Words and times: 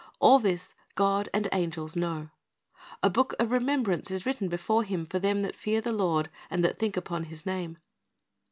All 0.19 0.39
this 0.39 0.73
God 0.95 1.29
and 1.31 1.47
angels 1.51 1.95
know. 1.95 2.31
A 3.03 3.09
book 3.11 3.35
of 3.37 3.51
remembrance 3.51 4.09
is 4.09 4.25
written 4.25 4.49
before 4.49 4.83
Piim 4.85 5.07
for 5.07 5.19
them 5.19 5.41
that 5.41 5.55
fear 5.55 5.79
the 5.79 5.91
Lord 5.91 6.31
and 6.49 6.63
that 6.63 6.79
think 6.79 6.97
upon 6.97 7.25
His 7.25 7.45
name. 7.45 7.77